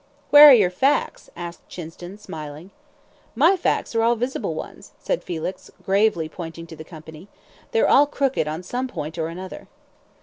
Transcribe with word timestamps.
"Where 0.31 0.49
are 0.49 0.53
your 0.53 0.71
facts?" 0.71 1.29
asked 1.35 1.69
Chinston, 1.69 2.17
smiling. 2.19 2.71
"My 3.35 3.55
facts 3.55 3.93
are 3.93 4.01
all 4.01 4.15
visible 4.15 4.55
ones," 4.55 4.93
said 4.97 5.23
Felix, 5.23 5.69
gravely 5.85 6.27
pointing 6.27 6.65
to 6.65 6.75
the 6.75 6.83
company. 6.83 7.27
"They're 7.69 7.87
all 7.87 8.07
crooked 8.07 8.47
on 8.47 8.63
some 8.63 8.87
point 8.87 9.19
or 9.19 9.27
another." 9.27 9.67